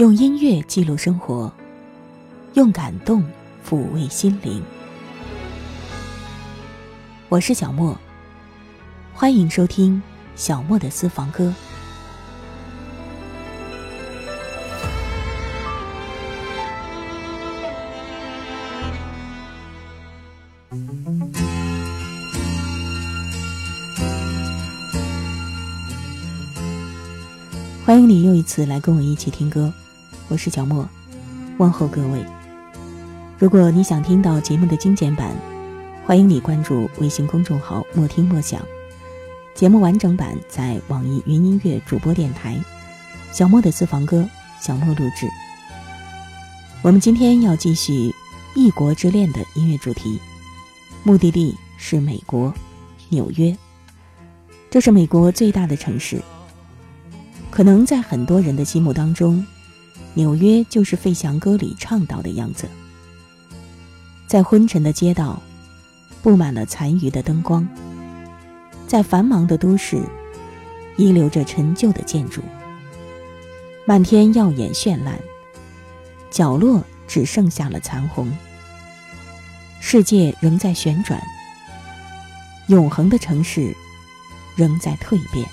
[0.00, 1.52] 用音乐记录生活，
[2.54, 3.22] 用感动
[3.68, 4.62] 抚慰心灵。
[7.28, 7.94] 我是小莫，
[9.12, 10.02] 欢迎收听
[10.34, 11.52] 小莫的私房歌。
[27.84, 29.70] 欢迎你又一次来跟我一起听歌，
[30.30, 30.88] 我是小莫，
[31.58, 32.24] 问候各位。
[33.36, 35.34] 如果你想听到节目的精简版，
[36.06, 38.64] 欢迎你关注微信公众号“莫听莫想”，
[39.56, 42.56] 节目完整版在网易云音乐主播电台
[43.34, 44.24] “小莫的私房歌”
[44.62, 45.26] 小莫录制。
[46.80, 47.92] 我们今天要继续
[48.54, 50.20] 《异国之恋》的音乐主题，
[51.02, 52.54] 目的地是美国
[53.08, 53.56] 纽约，
[54.70, 56.22] 这是美国最大的城市。
[57.50, 59.44] 可能在很多人的心目当中，
[60.14, 62.68] 纽约就是费翔歌里唱到的样子。
[64.26, 65.40] 在昏沉的街道，
[66.22, 67.66] 布满了残余的灯光；
[68.86, 70.02] 在繁忙的都市，
[70.96, 72.42] 遗留着陈旧的建筑。
[73.86, 75.18] 漫天耀眼绚烂，
[76.30, 78.30] 角落只剩下了残红。
[79.80, 81.20] 世界仍在旋转，
[82.68, 83.74] 永恒的城市
[84.54, 85.44] 仍在蜕变。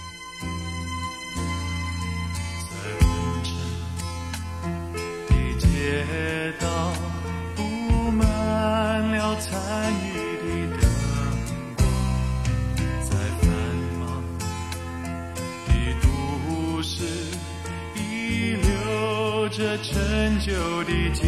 [19.83, 20.51] 陈旧
[20.85, 21.23] 的建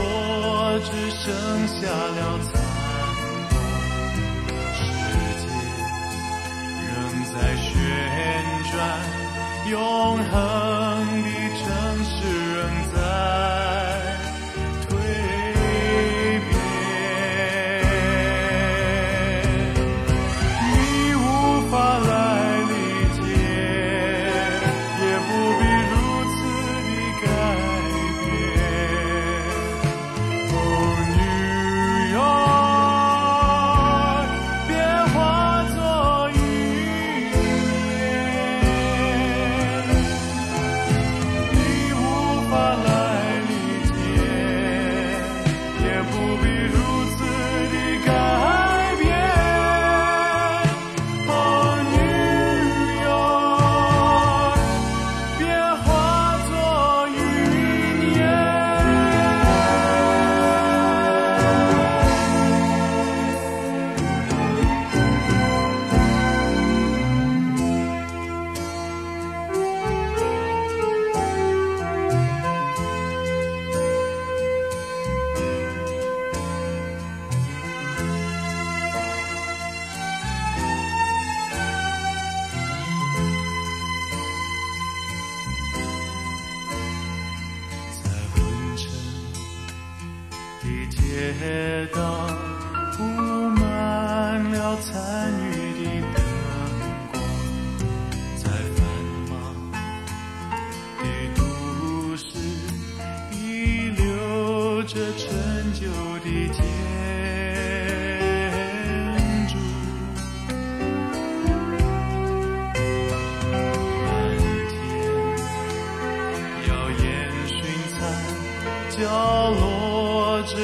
[0.80, 1.24] 只剩
[1.66, 2.46] 下了残
[3.48, 3.50] 红。
[4.74, 4.78] 世
[5.40, 5.42] 界
[6.86, 6.88] 仍
[7.32, 7.66] 在旋
[8.70, 8.76] 转，
[9.70, 9.72] 永
[10.18, 10.32] 恒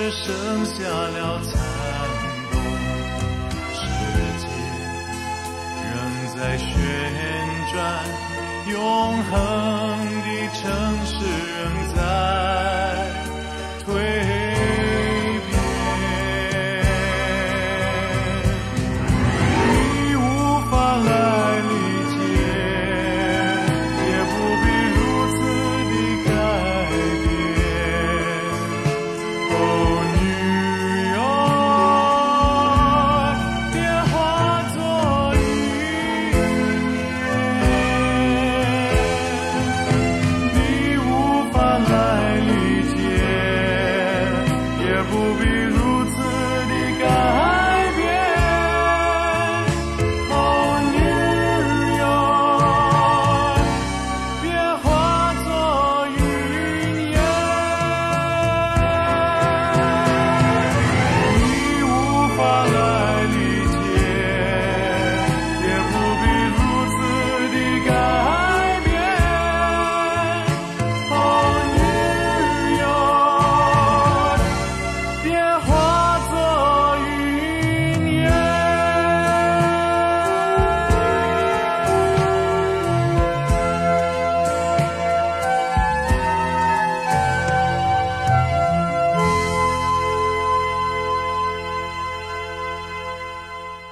[0.05, 1.51] 只剩下了残
[2.53, 2.61] 冬
[3.73, 3.81] 世
[4.39, 4.45] 界
[5.81, 5.93] 仍
[6.37, 6.69] 在旋
[7.73, 7.75] 转
[8.71, 8.77] 永
[9.23, 9.33] 恒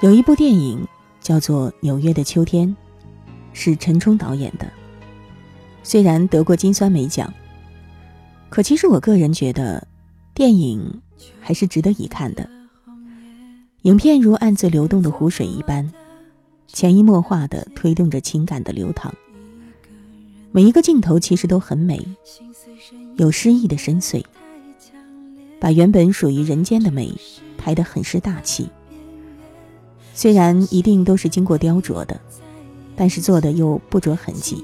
[0.03, 0.85] 有一部电影
[1.21, 2.69] 叫做《纽约的秋天》，
[3.53, 4.67] 是陈冲导演的。
[5.85, 7.33] 虽然得过金酸梅奖，
[8.51, 9.87] 可其实我个人觉得，
[10.35, 11.01] 电影
[11.41, 12.51] 还是值得一看的。
[13.83, 15.89] 影片如暗自流动的湖水一般，
[16.67, 19.15] 潜移默化的推动着情感的流淌。
[20.51, 22.05] 每一个镜头其实都很美，
[23.19, 24.25] 有诗意的深邃，
[25.61, 27.15] 把原本属于人间的美
[27.57, 28.69] 拍得很是大气。
[30.15, 32.21] 虽然一定都是经过雕琢的，
[32.95, 34.63] 但是做的又不着痕迹。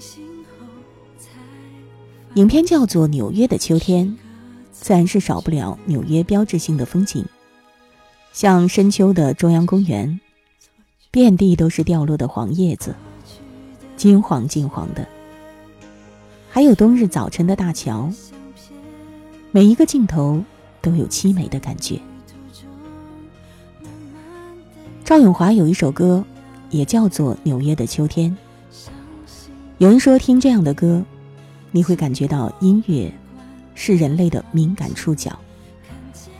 [2.35, 4.07] 影片叫做《纽约的秋天》，
[4.71, 7.25] 自然是少不了纽约标志性的风景，
[8.33, 10.21] 像深秋的中央公园，
[11.11, 12.95] 遍地都是掉落的黄叶子，
[13.97, 15.03] 金黄金黄的；
[16.51, 18.13] 还有冬日早晨的大桥，
[19.51, 20.45] 每一个镜头
[20.83, 21.99] 都有凄美的感觉。
[25.09, 26.23] 赵咏华有一首歌，
[26.69, 28.31] 也叫做《纽约的秋天》。
[29.79, 31.03] 有人说，听这样的歌，
[31.71, 33.11] 你会感觉到音乐
[33.75, 35.33] 是人类的敏感触角，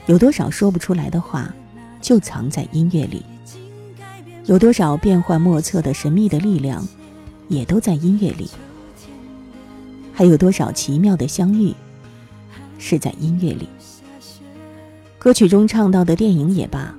[0.05, 1.51] 有多少说不出来的话，
[2.03, 3.23] 就藏在音乐里；
[4.45, 6.87] 有多少变幻莫测的神秘的力量，
[7.49, 8.51] 也都在音乐里；
[10.13, 11.73] 还有多少奇妙的相遇，
[12.77, 13.67] 是在音乐里。
[15.19, 16.95] 歌曲中唱到的电影也罢。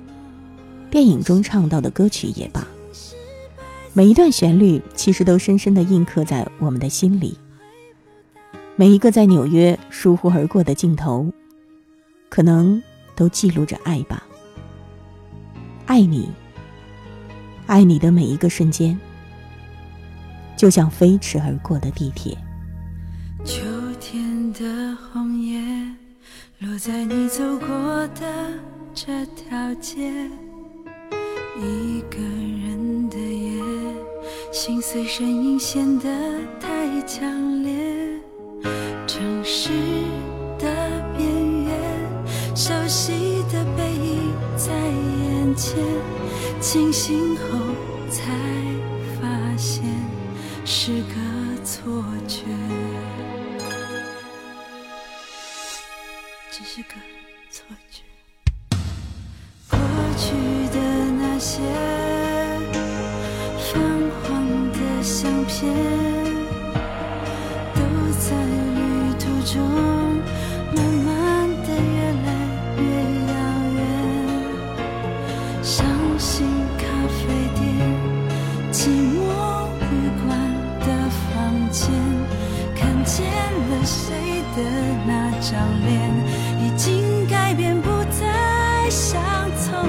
[0.90, 2.66] 电影中唱到的歌曲也罢，
[3.92, 7.38] 每一段旋律其实都深深的印刻在我们的心里。
[8.74, 11.30] 每一个在纽约疏忽而过的镜头，
[12.28, 12.82] 可能
[13.14, 14.24] 都记录着爱吧。
[15.86, 16.28] 爱你，
[17.66, 18.98] 爱你的每一个瞬间，
[20.56, 22.36] 就像飞驰而过的地铁。
[23.44, 23.62] 秋
[24.00, 25.62] 天的红叶
[26.58, 27.68] 落在你走过
[28.08, 28.52] 的
[28.92, 30.28] 这条街。
[31.62, 33.62] 一个人的夜，
[34.50, 36.08] 心碎声音显得
[36.58, 37.74] 太强烈。
[39.06, 39.68] 城市
[40.58, 40.66] 的
[41.16, 41.28] 边
[41.64, 45.76] 缘，熟悉的背影在眼前，
[46.60, 47.58] 清醒后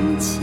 [0.01, 0.40] 从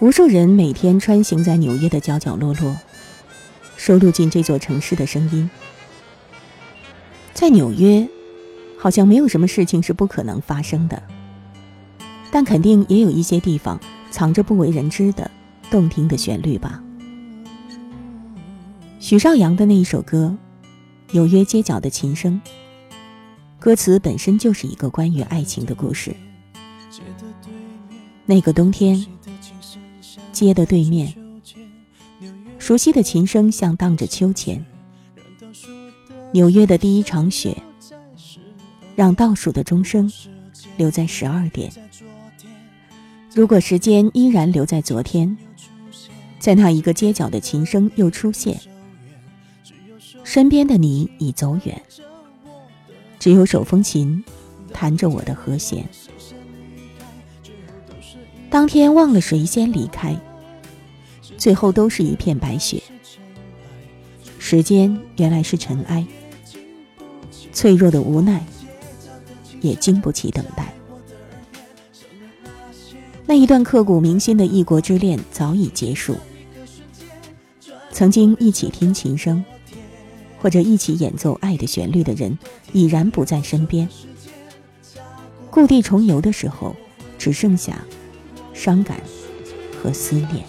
[0.00, 2.74] 无数人每天穿行在纽约的角角落落，
[3.76, 5.48] 收录进这座城市的声音。
[7.34, 8.08] 在纽约，
[8.78, 11.02] 好像没有什么事情是不可能发生的，
[12.30, 13.78] 但肯定也有一些地方
[14.10, 15.30] 藏着不为人知的
[15.70, 16.82] 动听的旋律吧。
[18.98, 20.34] 许绍洋的那一首歌
[21.12, 22.40] 《纽约街角的琴声》，
[23.58, 26.16] 歌词本身就是一个关于爱情的故事。
[28.24, 29.04] 那个冬天。
[30.40, 31.14] 街的对面，
[32.58, 34.64] 熟悉的琴声像荡着秋千。
[36.32, 37.54] 纽约的第一场雪，
[38.96, 40.10] 让倒数的钟声
[40.78, 41.70] 留在十二点。
[43.34, 45.36] 如果时间依然留在昨天，
[46.38, 48.58] 在那一个街角的琴声又出现，
[50.24, 51.82] 身边的你已走远，
[53.18, 54.24] 只有手风琴
[54.72, 55.86] 弹着我的和弦。
[58.48, 60.18] 当天忘了谁先离开。
[61.40, 62.82] 最后都是一片白雪。
[64.38, 66.06] 时间原来是尘埃，
[67.50, 68.44] 脆弱的无奈，
[69.62, 70.74] 也经不起等待。
[73.24, 76.14] 那一段刻骨铭心的异国之恋早已结束。
[77.90, 79.42] 曾经一起听琴声，
[80.38, 82.38] 或者一起演奏爱的旋律的人，
[82.72, 83.88] 已然不在身边。
[85.50, 86.76] 故地重游的时候，
[87.16, 87.82] 只剩下
[88.52, 89.00] 伤感
[89.82, 90.44] 和思念。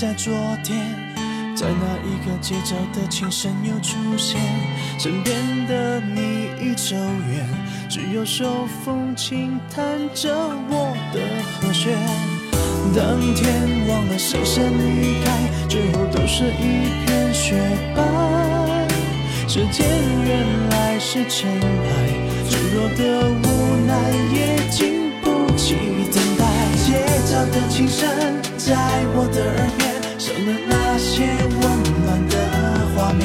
[0.00, 0.32] 在昨
[0.64, 0.78] 天，
[1.54, 4.40] 在那一个街角的琴声又出现，
[4.98, 7.46] 身边的你已走远，
[7.86, 10.34] 只有手风琴弹着
[10.70, 11.20] 我的
[11.60, 11.98] 和弦。
[12.96, 17.60] 当天忘了谁先离开，最后都是一片雪
[17.94, 18.88] 白。
[19.46, 19.86] 时间
[20.24, 25.74] 原来是尘埃，脆弱的无奈也经不起
[26.10, 26.46] 等待。
[26.86, 28.08] 街角的琴声
[28.66, 28.76] 在
[29.16, 29.88] 我的耳边，
[30.18, 31.62] 少了那些温
[32.04, 32.34] 暖的
[32.94, 33.24] 画面。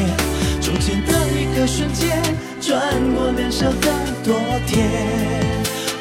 [0.61, 2.23] 从前的一个瞬间，
[2.61, 2.79] 转
[3.13, 3.91] 过脸笑得
[4.23, 4.33] 多
[4.65, 4.87] 甜，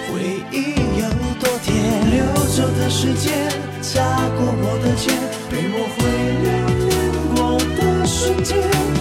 [0.07, 1.05] 回忆有
[1.41, 1.75] 多甜。
[2.11, 2.23] 流
[2.55, 3.50] 走的时间
[3.83, 4.05] 擦
[4.38, 5.12] 过我的肩，
[5.50, 6.07] 陪我回
[6.45, 6.49] 流
[6.87, 6.93] 年
[7.35, 8.57] 过的瞬间，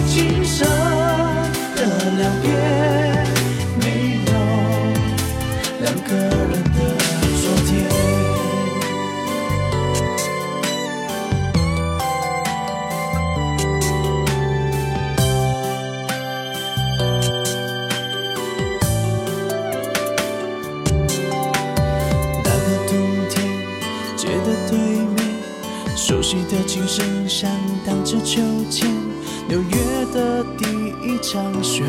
[0.08, 0.66] 今生。
[2.16, 3.03] 两边
[26.86, 27.50] 悉的琴声像
[27.86, 28.90] 荡着秋千，
[29.48, 29.76] 纽约
[30.12, 30.64] 的第。
[31.04, 31.84] 一场雪，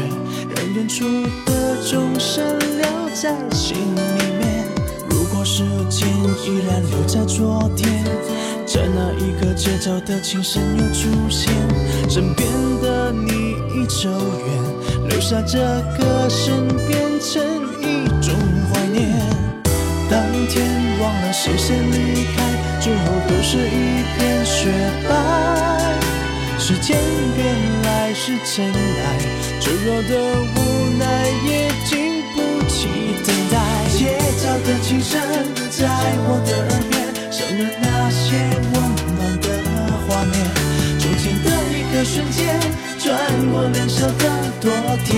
[0.53, 1.05] 让远处
[1.45, 4.01] 的钟声留在心里
[4.37, 4.65] 面。
[5.09, 6.05] 如果时间
[6.43, 8.03] 依然留在昨天，
[8.65, 11.53] 在那一个街角的琴声又出现，
[12.09, 12.45] 身边
[12.81, 15.57] 的你已走远，留下这
[15.97, 17.41] 歌声变成
[17.81, 18.35] 一种
[18.69, 19.17] 怀念。
[20.09, 20.67] 当天
[20.99, 22.43] 忘了谁先离开，
[22.81, 24.34] 最后都是一片
[24.65, 24.71] 雪
[25.07, 25.13] 白。
[26.57, 26.97] 时间
[27.37, 27.45] 原
[27.83, 29.05] 来是尘埃，
[29.59, 30.57] 脆弱的无
[30.97, 31.03] 奈
[31.45, 32.89] 也经不起
[33.23, 33.53] 等待。
[33.95, 35.21] 街角的琴声
[35.69, 35.85] 在
[36.25, 36.93] 我的耳边，
[37.29, 38.25] 少了那些
[38.73, 38.75] 温
[39.15, 39.47] 暖的
[40.07, 40.33] 画面。
[40.97, 42.57] 从前的一个瞬间，
[42.97, 43.05] 转
[43.51, 44.23] 过脸笑得
[44.59, 44.71] 多
[45.05, 45.13] 甜，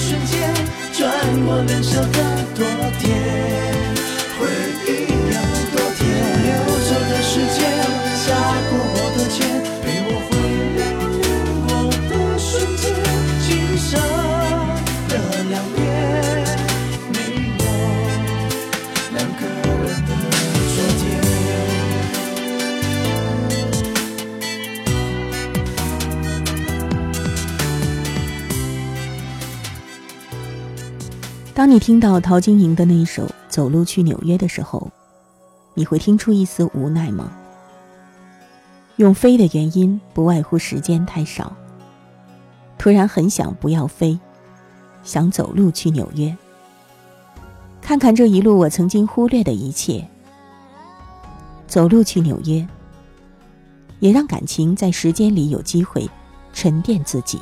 [0.00, 0.50] 瞬间，
[0.94, 1.10] 转
[1.44, 2.64] 过脸笑得多
[31.60, 34.90] 当你听到陶晶莹的那一首《走路去纽约》的时候，
[35.74, 37.30] 你会听出一丝无奈吗？
[38.96, 41.54] 用飞的原因不外乎时间太少。
[42.78, 44.18] 突然很想不要飞，
[45.04, 46.34] 想走路去纽约，
[47.82, 50.08] 看看这一路我曾经忽略的一切。
[51.66, 52.66] 走路去纽约，
[53.98, 56.08] 也让感情在时间里有机会
[56.54, 57.38] 沉淀自己。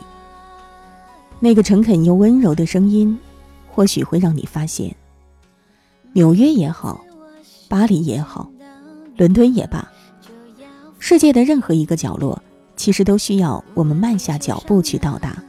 [1.39, 3.17] 那个诚恳又温柔的声音。
[3.79, 4.93] 或许会让你发现，
[6.13, 7.01] 纽约也好，
[7.69, 8.51] 巴黎也好，
[9.17, 9.89] 伦敦也罢，
[10.99, 12.43] 世界的任何一个角落，
[12.75, 15.41] 其实都需要我们慢下脚步去到达，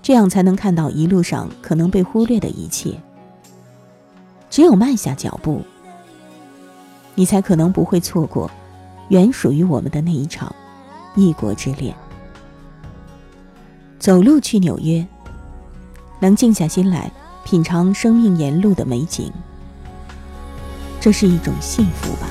[0.00, 2.98] 这样才能看到一路上可能被忽略的一切。
[4.48, 5.60] 只有慢下脚步，
[7.14, 8.50] 你才可能不会错过
[9.10, 10.50] 原属于我们的那一场
[11.14, 11.94] 异国之恋。
[13.98, 15.06] 走路去纽约。
[16.20, 17.10] 能静下心来
[17.44, 19.30] 品尝生命沿路的美景，
[21.00, 22.28] 这是一种幸福吧。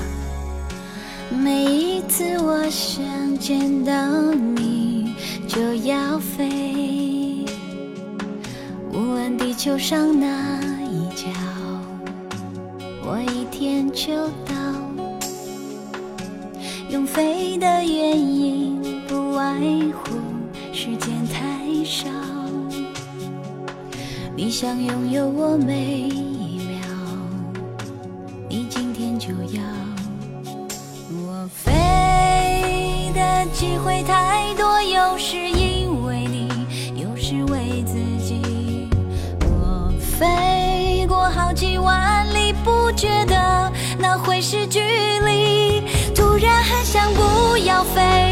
[1.30, 3.92] 每一次我想见到
[4.32, 5.14] 你，
[5.46, 7.44] 就要飞，
[8.92, 10.26] 无论地球上哪
[10.90, 11.26] 一角，
[13.02, 14.14] 我一天就
[14.46, 14.54] 到。
[16.90, 19.60] 用飞的原因不外
[19.92, 20.16] 乎
[20.72, 22.08] 时间太少。
[24.40, 26.86] 你想拥有我每一秒，
[28.48, 29.60] 你今天就要。
[31.10, 36.48] 我飞的机会太多，有时因为你，
[36.94, 38.88] 有时为自己。
[39.40, 45.82] 我飞过好几万里，不觉得那会是距离。
[46.14, 48.27] 突然很想不要飞，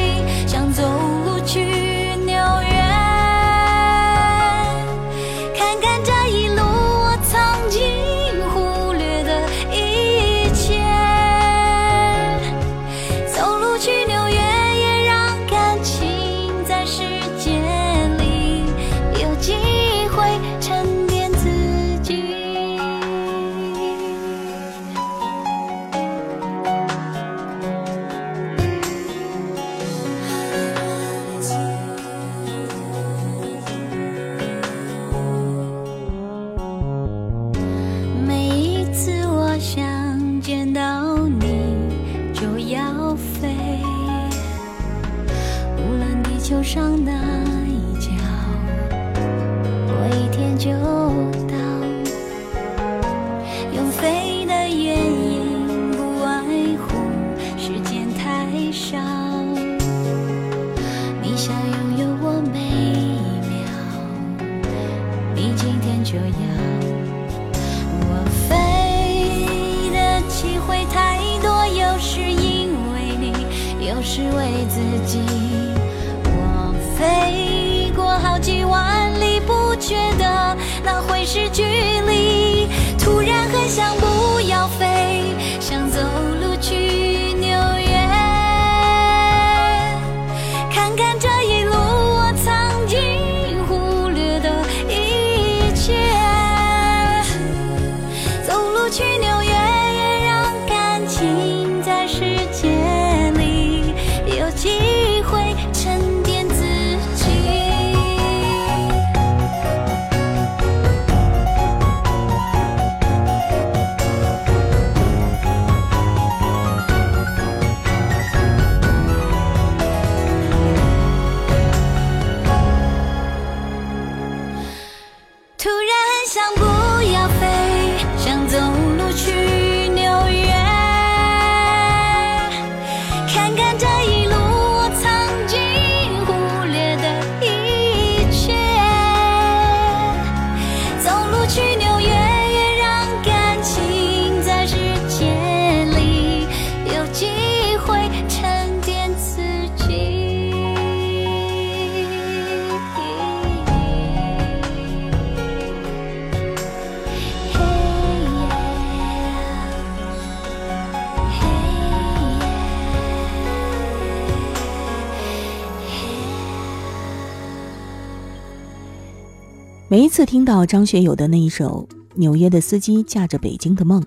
[169.89, 174.03] 每一次听到张学友的那一首《纽约的司机驾着北京的梦》，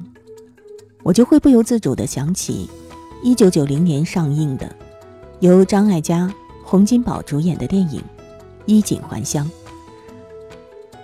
[1.04, 2.70] 我就会不由自主地想起
[3.24, 4.76] 1990年上映的
[5.40, 6.30] 由张艾嘉、
[6.66, 8.02] 洪金宝主演的电影
[8.66, 9.46] 《衣锦还乡》。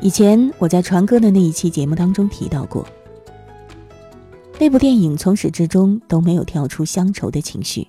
[0.01, 2.85] 以前我在传歌的那一期节目当中提到过，
[4.59, 7.87] 那部电影从始至终都没有跳出乡愁的情绪，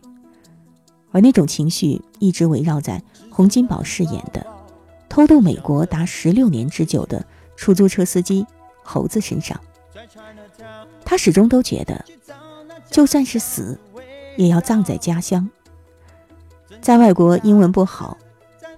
[1.10, 4.46] 而那种情绪一直围绕在洪金宝饰演的。
[5.08, 7.24] 偷渡美国达十六年之久的
[7.56, 8.46] 出租车司机
[8.82, 9.58] 猴子身上，
[11.04, 12.04] 他始终都觉得，
[12.90, 13.78] 就算是死，
[14.36, 15.48] 也要葬在家乡。
[16.82, 18.16] 在外国英文不好，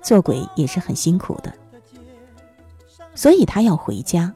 [0.00, 1.52] 做鬼也是很辛苦的，
[3.14, 4.32] 所以他要回家，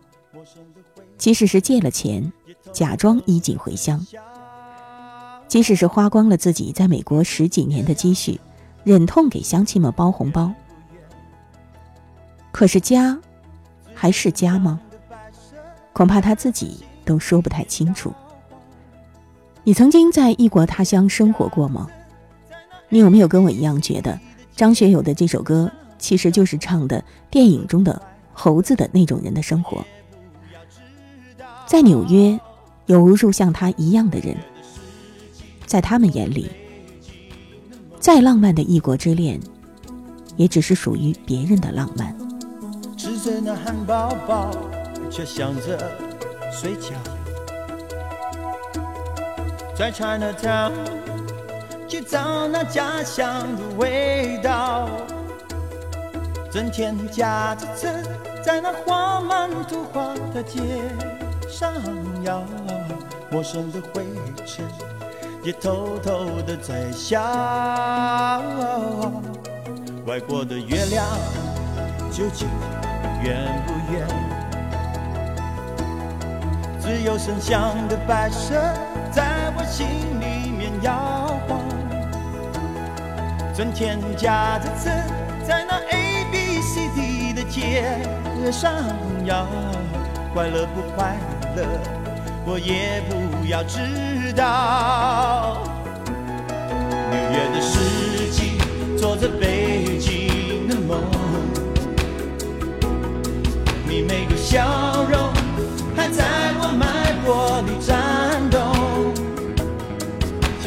[1.16, 2.32] 即使是借了钱，
[2.72, 4.04] 假装衣锦回乡，
[5.46, 8.40] 即使是花光了自己在美国十几年的积蓄，
[8.82, 10.52] 忍痛给乡亲们包红包。
[12.52, 13.18] 可是家，
[13.94, 14.78] 还是家吗？
[15.92, 18.12] 恐怕他自己都说不太清楚。
[19.64, 21.88] 你曾经在异国他乡生活过吗？
[22.88, 24.20] 你有没有跟我一样觉得
[24.54, 28.00] 张学友的这首歌其实就是唱的电影中的
[28.32, 29.82] 猴子的那种人的生活？
[31.66, 32.38] 在纽约，
[32.86, 34.36] 有无数像他一样的人，
[35.64, 36.50] 在他们眼里，
[37.98, 39.40] 再浪漫的异国之恋，
[40.36, 42.14] 也只是属于别人的浪漫。
[43.22, 44.50] 吃着那汉堡包，
[45.08, 45.78] 却想着
[46.50, 46.90] 睡觉。
[49.76, 50.72] 在 Chinatown
[51.86, 54.88] 去找那家乡的味道，
[56.50, 57.88] 整天夹着车
[58.44, 60.60] 在那画满图画的街
[61.48, 61.72] 上
[62.24, 62.42] 摇，
[63.30, 64.04] 陌生的灰
[64.44, 64.66] 尘
[65.44, 67.22] 也偷偷的在笑。
[70.06, 71.06] 外国的月亮
[72.10, 72.48] 究竟？
[73.22, 74.06] 远不远？
[76.80, 78.54] 只有深香的白色
[79.12, 79.86] 在我心
[80.20, 81.60] 里面摇晃，
[83.54, 84.90] 整天夹着车
[85.46, 87.84] 在那 A B C D 的街
[88.50, 88.72] 上
[89.24, 89.46] 摇，
[90.34, 91.16] 快乐不快
[91.54, 91.64] 乐，
[92.44, 95.62] 我也不要知道。
[97.10, 97.78] 纽约的司
[98.32, 98.58] 机
[98.98, 99.28] 坐着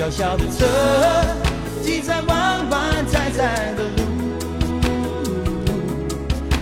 [0.05, 0.67] 小小的车
[1.81, 4.03] 挤在弯弯窄窄的路，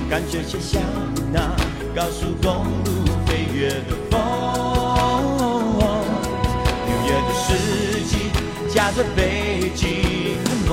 [0.10, 0.82] 感觉就像
[1.29, 1.53] 那
[1.93, 2.89] 高速公路
[3.25, 4.17] 飞跃的风。
[6.86, 7.53] 纽约的司
[8.08, 8.32] 机
[8.73, 10.71] 驾着北京的梦，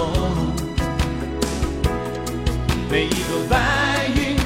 [2.89, 4.37] 每一朵白云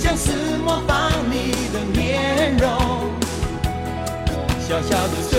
[0.00, 0.30] 像是。
[0.64, 2.70] 模仿你的面容，
[4.66, 5.32] 小小的车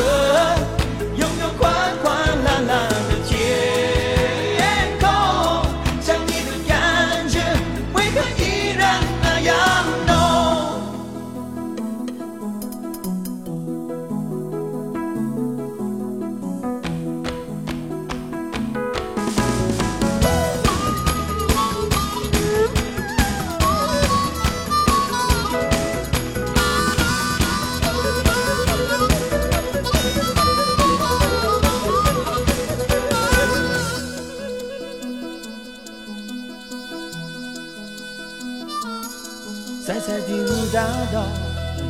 [39.85, 40.81] 在在第五大
[41.13, 41.25] 道，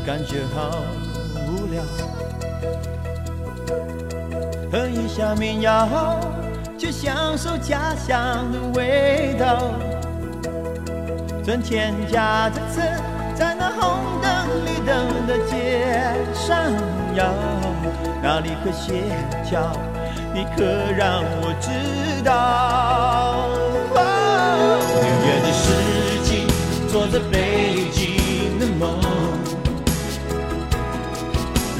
[0.05, 0.83] 感觉好
[1.47, 1.81] 无聊。
[4.69, 6.19] 喝一下绵药，
[6.77, 9.71] 就享受家乡的味道。
[11.41, 12.81] 整天夹着车，
[13.33, 15.87] 在那红灯绿灯的街
[16.33, 16.73] 上
[17.15, 17.33] 摇，
[18.21, 19.03] 哪里可歇
[19.49, 19.71] 脚？
[20.33, 20.65] 你可
[20.97, 21.69] 让我知
[22.25, 23.47] 道。
[24.99, 25.63] 纽约的司
[26.25, 26.45] 机
[26.91, 27.54] 坐着北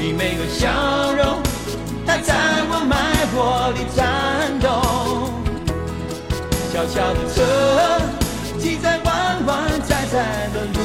[0.06, 0.70] 你每个笑
[1.14, 1.42] 容
[2.06, 2.36] 它在
[2.70, 4.70] 我脉搏里颤动。
[6.72, 7.42] 小小的车
[8.60, 10.78] 挤在弯弯窄窄的路，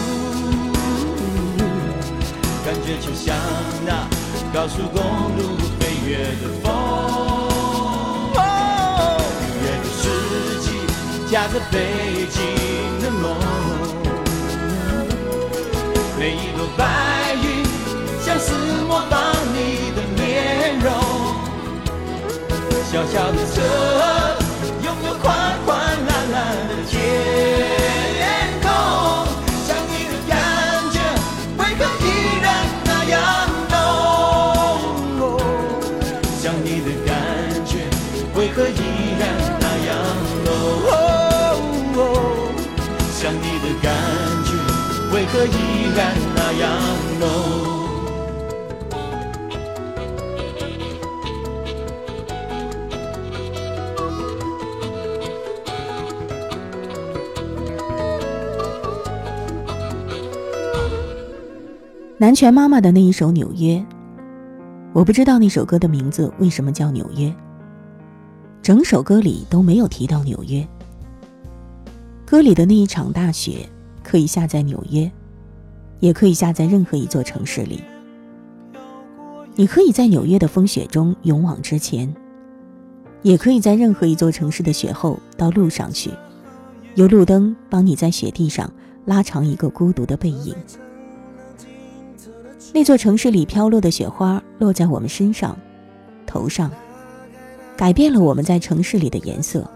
[2.64, 3.36] 感觉就像
[3.84, 4.08] 那
[4.54, 5.02] 高速公
[5.36, 5.38] 路
[5.78, 6.72] 飞跃的风。
[8.32, 8.40] 纽
[9.60, 10.00] 约的司
[10.62, 10.66] 机
[11.30, 11.76] 驾着北
[12.30, 12.40] 京
[13.02, 13.36] 的梦，
[16.18, 16.49] 每一
[18.40, 18.52] 是
[18.88, 20.88] 我把你的面容
[22.90, 23.60] 小小的车
[24.82, 25.28] 拥有宽
[25.66, 25.68] 宽
[26.06, 26.98] 蓝蓝的天
[28.62, 28.66] 空
[29.66, 30.32] 想你的感
[30.90, 30.96] 觉
[31.58, 32.06] 为何依
[32.40, 32.48] 然
[32.86, 33.14] 那样
[33.68, 33.70] 浓
[36.40, 37.12] 想你的感
[37.66, 37.70] 觉
[38.34, 38.80] 为何依
[39.18, 39.22] 然
[39.60, 39.88] 那样
[40.44, 40.48] 浓
[43.12, 43.92] 想你的感
[44.46, 44.48] 觉
[45.14, 46.00] 为何依然
[46.34, 46.64] 那样
[47.20, 47.69] 浓
[62.20, 63.76] 南拳妈妈的那一首《纽约》，
[64.92, 67.34] 我不知道那首歌的名字为什么叫纽约。
[68.60, 70.68] 整首歌里都没有提到纽约。
[72.26, 73.66] 歌里的那一场大雪，
[74.02, 75.10] 可以下在纽约，
[76.00, 77.82] 也可以下在任何一座城市里。
[79.54, 82.14] 你可以在纽约的风雪中勇往直前，
[83.22, 86.10] 也可以在任何一座城市的雪后到路上去，
[86.96, 88.70] 由路灯帮你在雪地上
[89.06, 90.54] 拉长一个孤独的背影。
[92.72, 95.58] 那座城市里飘落的雪花落在我们身上、
[96.24, 96.70] 头上，
[97.76, 99.68] 改变了我们在城市里的颜色。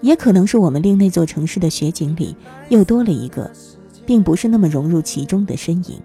[0.00, 2.36] 也可能是我们令那座城市的雪景里
[2.68, 3.50] 又多了一个，
[4.04, 5.98] 并不是那么融入其中的身影。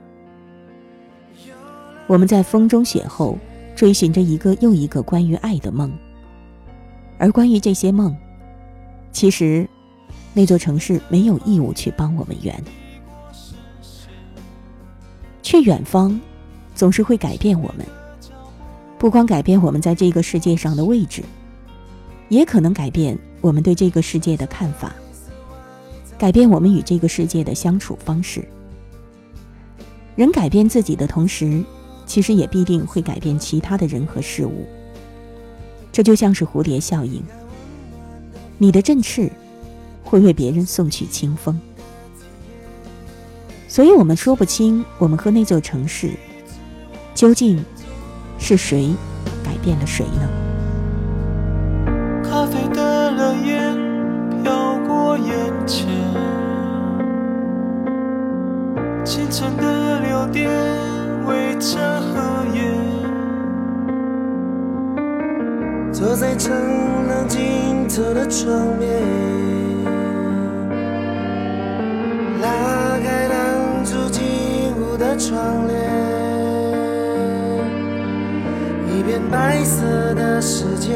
[2.07, 3.37] 我们在风中雪后
[3.75, 5.91] 追寻着一个又一个关于爱的梦，
[7.17, 8.15] 而关于这些梦，
[9.11, 9.67] 其实
[10.33, 12.63] 那座城市没有义务去帮我们圆。
[15.49, 16.21] 去远方，
[16.75, 17.83] 总是会改变我们。
[18.99, 21.23] 不光改变我们在这个世界上的位置，
[22.27, 24.93] 也可能改变我们对这个世界的看法，
[26.19, 28.47] 改变我们与这个世界的相处方式。
[30.15, 31.63] 人改变自己的同时，
[32.05, 34.67] 其实也必定会改变其他的人和事物。
[35.91, 37.23] 这就像是蝴蝶效应，
[38.59, 39.31] 你的振翅
[40.03, 41.59] 会为别人送去清风。
[43.69, 46.09] 所以我们说不清，我们和那座城市
[47.13, 47.63] 究竟
[48.39, 48.95] 是谁
[49.43, 50.27] 改变了谁呢？
[52.23, 53.77] 咖啡的热烟
[54.43, 55.31] 飘过眼
[55.67, 55.87] 前，
[59.05, 60.49] 清晨的六点
[61.27, 62.63] 围着荷叶，
[65.93, 66.51] 坐在城
[67.07, 69.68] 南尽头的窗边。
[75.19, 75.77] 窗帘，
[78.87, 80.95] 一片白色的世界，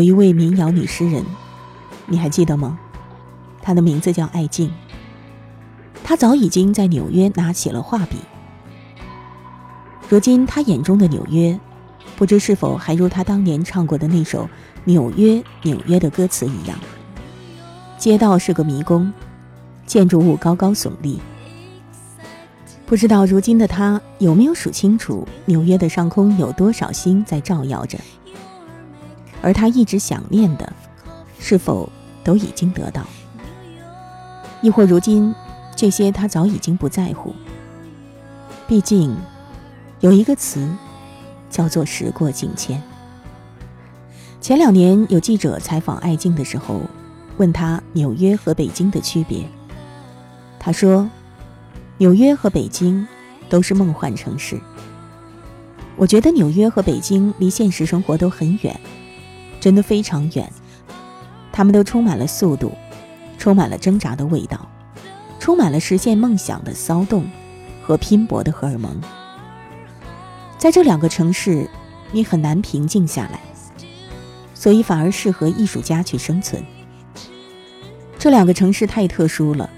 [0.00, 1.22] 有一位民谣女诗人，
[2.06, 2.78] 你还记得吗？
[3.60, 4.72] 她的名字叫艾静。
[6.02, 8.16] 她早已经在纽约拿起了画笔。
[10.08, 11.60] 如今，她眼中的纽约，
[12.16, 14.44] 不知是否还如她当年唱过的那首
[14.84, 16.78] 《纽约纽约》的歌词一样：
[17.98, 19.12] 街道是个迷宫，
[19.84, 21.20] 建筑物高高耸立。
[22.86, 27.98] 不知道如今的她有没有数清楚纽约的上空有多少星在照耀着？
[29.42, 30.72] 而他一直想念的，
[31.38, 31.88] 是否
[32.22, 33.06] 都已经得到？
[34.62, 35.34] 亦或如今，
[35.74, 37.34] 这些他早已经不在乎？
[38.66, 39.16] 毕竟，
[40.00, 40.68] 有一个词，
[41.48, 42.82] 叫做“时过境迁”。
[44.40, 46.80] 前两年有记者采访艾静的时候，
[47.36, 49.44] 问她纽约和北京的区别，
[50.58, 51.08] 她说。
[51.98, 53.06] 纽约和北京
[53.50, 54.58] 都是梦幻城市。
[55.96, 58.80] 我觉得纽约和北京离现实生活都很远，
[59.60, 60.50] 真的非常远。
[61.52, 62.72] 他们都充满了速度，
[63.38, 64.68] 充满了挣扎的味道，
[65.38, 67.24] 充满了实现梦想的骚动
[67.82, 68.98] 和拼搏的荷尔蒙。
[70.58, 71.68] 在这两个城市，
[72.10, 73.40] 你很难平静下来，
[74.54, 76.64] 所以反而适合艺术家去生存。
[78.18, 79.68] 这两个城市太特殊了。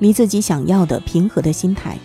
[0.00, 1.96] 离自己想要的平和的心态，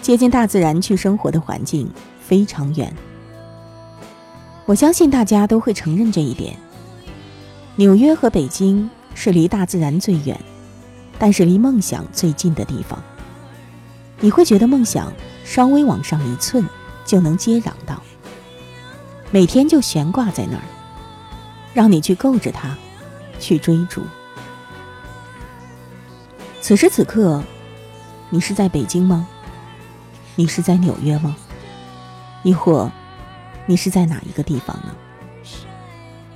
[0.00, 1.90] 接近大自然去生活的环境
[2.20, 2.94] 非常远。
[4.70, 6.56] 我相信大家都会承认这一点。
[7.74, 10.40] 纽约和北京是离大自然最远，
[11.18, 13.02] 但是离梦想最近的地方。
[14.20, 15.12] 你会觉得梦想
[15.44, 16.64] 稍微往上一寸
[17.04, 18.00] 就能接壤到，
[19.32, 20.62] 每天就悬挂在那儿，
[21.74, 22.78] 让你去够着它，
[23.40, 24.02] 去追逐。
[26.60, 27.42] 此时此刻，
[28.28, 29.26] 你是在北京吗？
[30.36, 31.34] 你是在纽约吗？
[32.44, 32.88] 亦或，
[33.66, 34.94] 你是在哪一个地方呢？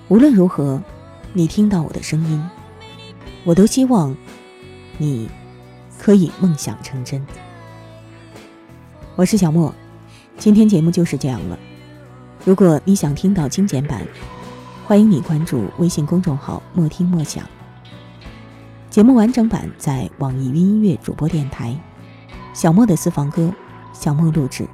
[0.08, 0.80] 无论如何，
[1.32, 2.42] 你听到我的声音，
[3.42, 4.14] 我都希望
[4.98, 5.28] 你
[5.98, 7.26] 可以梦想成真。
[9.16, 9.74] 我是小莫，
[10.36, 11.58] 今天节目就是这样了。
[12.44, 14.06] 如果你想听到精简版，
[14.86, 17.44] 欢迎你关注微信公众号“莫听莫想”。
[18.90, 21.74] 节目完整版在网易云音乐主播电台，
[22.52, 23.50] 小莫的私房歌，
[23.92, 24.68] 小莫录制。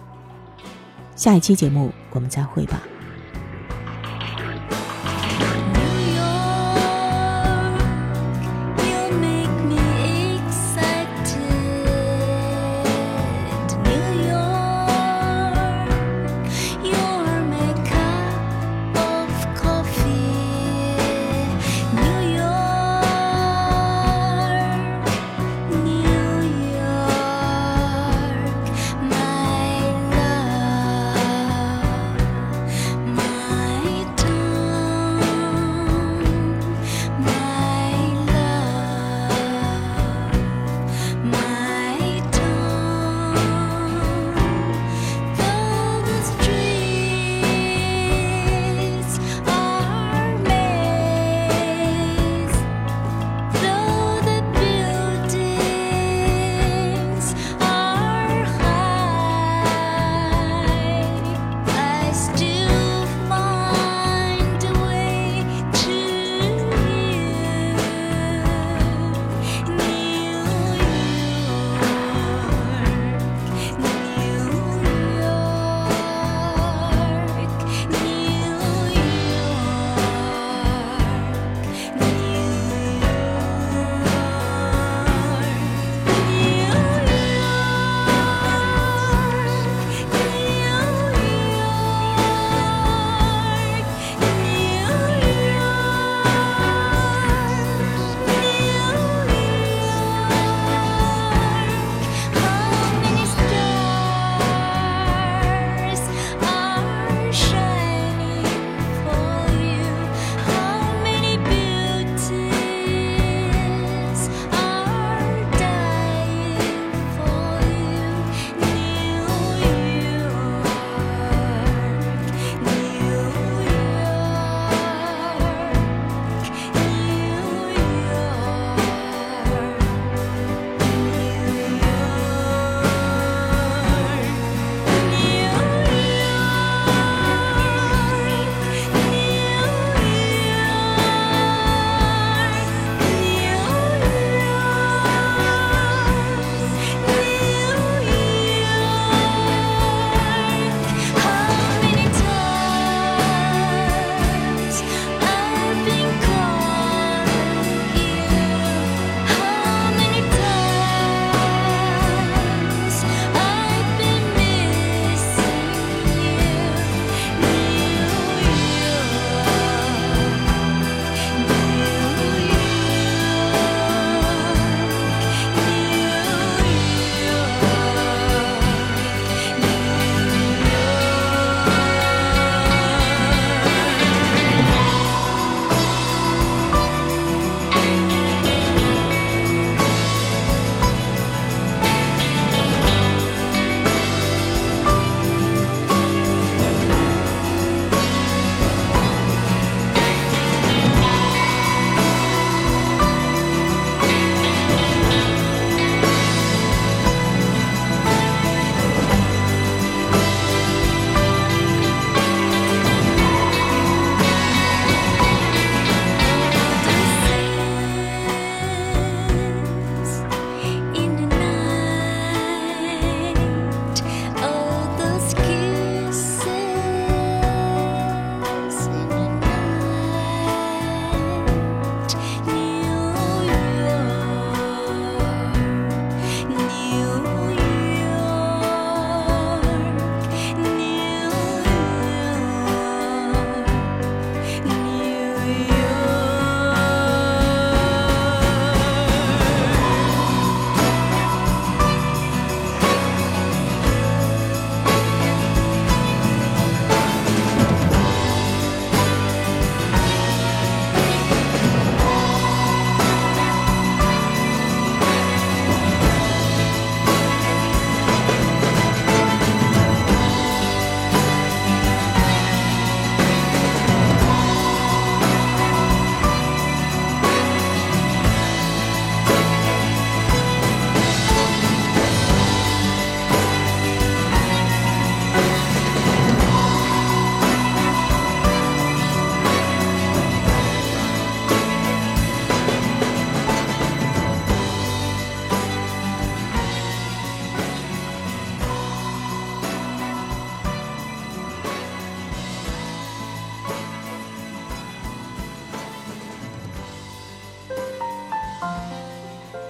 [1.21, 2.81] 下一期节目我们再会吧。